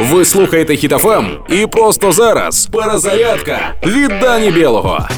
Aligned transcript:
Ви 0.00 0.24
слухаєте 0.24 0.76
Хітофем 0.76 1.26
і 1.48 1.66
просто 1.66 2.12
зараз 2.12 2.66
перезарядка 2.66 3.74
від 3.86 4.08
Дані 4.20 4.50
Білого. 4.50 5.08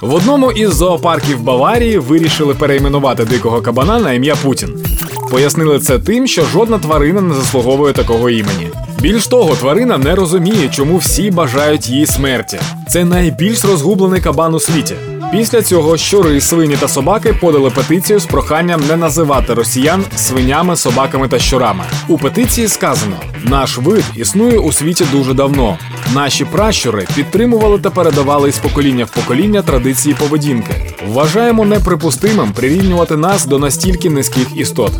В 0.00 0.14
одному 0.14 0.52
із 0.52 0.74
зоопарків 0.74 1.40
Баварії 1.40 1.98
вирішили 1.98 2.54
перейменувати 2.54 3.24
дикого 3.24 3.62
кабана 3.62 3.98
на 3.98 4.12
ім'я 4.12 4.36
Путін. 4.36 4.84
Пояснили 5.30 5.78
це 5.78 5.98
тим, 5.98 6.26
що 6.26 6.44
жодна 6.44 6.78
тварина 6.78 7.20
не 7.20 7.34
заслуговує 7.34 7.92
такого 7.92 8.30
імені. 8.30 8.68
Більш 9.00 9.26
того, 9.26 9.56
тварина 9.56 9.98
не 9.98 10.14
розуміє, 10.14 10.68
чому 10.72 10.96
всі 10.96 11.30
бажають 11.30 11.88
її 11.88 12.06
смерті. 12.06 12.58
Це 12.88 13.04
найбільш 13.04 13.64
розгублений 13.64 14.20
кабан 14.20 14.54
у 14.54 14.60
світі. 14.60 14.94
Після 15.32 15.62
цього 15.62 15.96
щури, 15.96 16.40
свині 16.40 16.76
та 16.76 16.88
собаки 16.88 17.32
подали 17.32 17.70
петицію 17.70 18.18
з 18.18 18.26
проханням 18.26 18.80
не 18.88 18.96
називати 18.96 19.54
росіян 19.54 20.04
свинями, 20.16 20.76
собаками 20.76 21.28
та 21.28 21.38
щурами. 21.38 21.84
У 22.08 22.18
петиції 22.18 22.68
сказано: 22.68 23.16
наш 23.44 23.78
вид 23.78 24.04
існує 24.16 24.58
у 24.58 24.72
світі 24.72 25.04
дуже 25.12 25.34
давно. 25.34 25.78
Наші 26.14 26.44
пращури 26.44 27.06
підтримували 27.14 27.78
та 27.78 27.90
передавали 27.90 28.48
із 28.48 28.58
покоління 28.58 29.04
в 29.04 29.10
покоління 29.10 29.62
традиції 29.62 30.14
поведінки. 30.18 30.94
Вважаємо 31.08 31.64
неприпустимим 31.64 32.52
прирівнювати 32.52 33.16
нас 33.16 33.46
до 33.46 33.58
настільки 33.58 34.10
низьких 34.10 34.56
істот. 34.56 34.92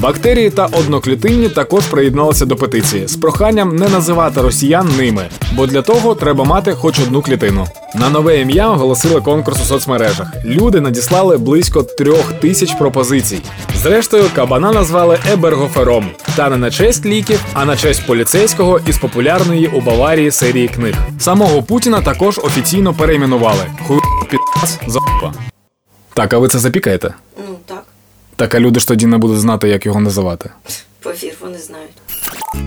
Бактерії 0.00 0.50
та 0.50 0.66
одноклітинні 0.66 1.48
також 1.48 1.86
приєдналися 1.86 2.46
до 2.46 2.56
петиції 2.56 3.06
з 3.08 3.16
проханням 3.16 3.76
не 3.76 3.88
називати 3.88 4.40
росіян 4.40 4.88
ними, 4.98 5.28
бо 5.52 5.66
для 5.66 5.82
того 5.82 6.14
треба 6.14 6.44
мати 6.44 6.72
хоч 6.72 6.98
одну 6.98 7.22
клітину. 7.22 7.66
На 7.94 8.10
нове 8.10 8.40
ім'я 8.40 8.68
оголосили 8.70 9.20
конкурс 9.20 9.60
у 9.60 9.64
соцмережах. 9.64 10.32
Люди 10.44 10.80
надіслали 10.80 11.38
близько 11.38 11.82
трьох 11.82 12.32
тисяч 12.32 12.72
пропозицій. 12.74 13.42
Зрештою, 13.82 14.24
кабана 14.34 14.72
назвали 14.72 15.18
Ебергофером. 15.32 16.10
Та 16.36 16.50
не 16.50 16.56
на 16.56 16.70
честь 16.70 17.06
ліків, 17.06 17.40
а 17.52 17.64
на 17.64 17.76
честь 17.76 18.06
поліцейського 18.06 18.80
із 18.86 18.98
популярної 18.98 19.66
у 19.66 19.80
Баварії 19.80 20.30
серії 20.30 20.68
книг. 20.68 20.94
Самого 21.18 21.62
Путіна 21.62 22.00
також 22.00 22.38
офіційно 22.38 22.94
перейменували. 22.94 23.62
Хуй 23.86 23.98
підпас 24.30 24.78
за**па. 24.86 25.32
Так, 26.14 26.34
а 26.34 26.38
ви 26.38 26.48
це 26.48 26.58
запікаєте? 26.58 27.14
Ну 27.48 27.54
так, 28.40 28.54
а 28.54 28.60
люди 28.60 28.80
ж 28.80 28.88
тоді 28.88 29.06
не 29.06 29.18
будуть 29.18 29.38
знати, 29.38 29.68
як 29.68 29.86
його 29.86 30.00
називати. 30.00 30.50
повір, 31.02 31.32
вони 31.40 31.58
знають. 31.58 31.90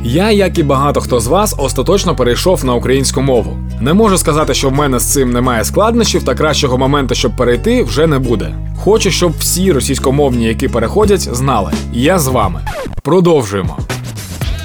Я, 0.04 0.32
як 0.32 0.58
і 0.58 0.64
багато 0.64 1.02
хто 1.02 1.20
з 1.20 1.28
вас, 1.28 1.56
остаточно 1.58 2.16
перейшов 2.16 2.66
на 2.66 2.74
українську 2.74 3.22
мову. 3.22 3.58
Не 3.82 3.94
можу 3.94 4.18
сказати, 4.18 4.54
що 4.54 4.70
в 4.70 4.74
мене 4.74 5.00
з 5.00 5.14
цим 5.14 5.32
немає 5.32 5.66
складнощів 5.66 6.24
та 6.24 6.36
кращого 6.36 6.78
моменту, 6.78 7.16
щоб 7.16 7.36
перейти, 7.36 7.84
вже 7.84 8.08
не 8.08 8.20
буде. 8.20 8.56
Хочу, 8.78 9.12
щоб 9.12 9.34
всі 9.40 9.72
російськомовні, 9.72 10.46
які 10.46 10.68
переходять, 10.68 11.36
знали. 11.36 11.72
Я 11.94 12.20
з 12.20 12.28
вами. 12.28 12.62
Продовжуємо. 13.02 13.78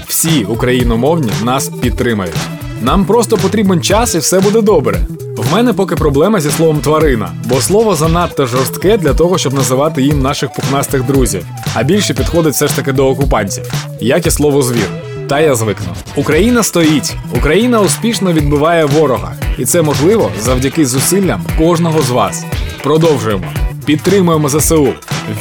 Всі 0.06 0.44
україномовні 0.44 1.30
нас 1.44 1.68
підтримають. 1.68 2.57
Нам 2.82 3.04
просто 3.04 3.36
потрібен 3.36 3.82
час 3.82 4.14
і 4.14 4.18
все 4.18 4.40
буде 4.40 4.60
добре. 4.60 5.00
В 5.36 5.52
мене 5.52 5.72
поки 5.72 5.96
проблема 5.96 6.40
зі 6.40 6.50
словом 6.50 6.80
тварина, 6.80 7.30
бо 7.44 7.60
слово 7.60 7.94
занадто 7.94 8.46
жорстке 8.46 8.96
для 8.96 9.14
того, 9.14 9.38
щоб 9.38 9.54
називати 9.54 10.02
їм 10.02 10.22
наших 10.22 10.52
пухнастих 10.52 11.02
друзів, 11.02 11.46
а 11.74 11.82
більше 11.82 12.14
підходить 12.14 12.54
все 12.54 12.68
ж 12.68 12.76
таки 12.76 12.92
до 12.92 13.08
окупантів, 13.08 13.64
як 14.00 14.26
і 14.26 14.30
слово 14.30 14.62
звір. 14.62 14.88
Та 15.28 15.40
я 15.40 15.54
звикну. 15.54 15.86
Україна 16.16 16.62
стоїть, 16.62 17.16
Україна 17.36 17.80
успішно 17.80 18.32
відбиває 18.32 18.84
ворога, 18.84 19.32
і 19.58 19.64
це 19.64 19.82
можливо 19.82 20.30
завдяки 20.40 20.86
зусиллям 20.86 21.42
кожного 21.58 22.02
з 22.02 22.10
вас. 22.10 22.44
Продовжуємо, 22.82 23.44
підтримуємо 23.86 24.48
ЗСУ, 24.48 24.88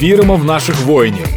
віримо 0.01 0.35
в 0.35 0.43
наших 0.43 0.75
воїнів. 0.85 1.36